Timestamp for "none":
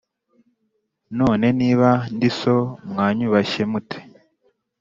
1.17-1.45